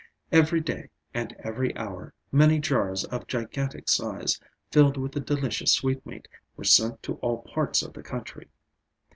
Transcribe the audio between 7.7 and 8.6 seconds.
of the country.